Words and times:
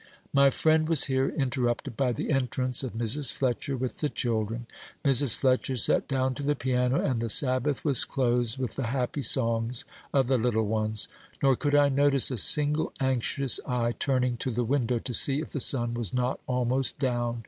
My 0.33 0.49
friend 0.49 0.89
was 0.89 1.03
here 1.03 1.29
interrupted 1.29 1.95
by 1.95 2.11
the 2.11 2.31
entrance 2.31 2.81
of 2.83 2.93
Mrs. 2.93 3.31
Fletcher 3.31 3.77
with 3.77 3.99
the 3.99 4.09
children. 4.09 4.65
Mrs. 5.05 5.35
Fletcher 5.37 5.77
sat 5.77 6.07
down 6.07 6.33
to 6.33 6.41
the 6.41 6.55
piano, 6.55 6.99
and 6.99 7.21
the 7.21 7.29
Sabbath 7.29 7.85
was 7.85 8.03
closed 8.03 8.57
with 8.57 8.77
the 8.77 8.87
happy 8.87 9.21
songs 9.21 9.85
of 10.11 10.25
the 10.25 10.39
little 10.39 10.65
ones; 10.65 11.07
nor 11.43 11.55
could 11.55 11.75
I 11.75 11.89
notice 11.89 12.31
a 12.31 12.37
single 12.39 12.91
anxious 12.99 13.59
eye 13.67 13.91
turning 13.99 14.37
to 14.37 14.49
the 14.49 14.63
window 14.65 14.97
to 14.97 15.13
see 15.13 15.39
if 15.39 15.51
the 15.51 15.59
sun 15.59 15.93
was 15.93 16.15
not 16.15 16.39
almost 16.47 16.97
down. 16.97 17.39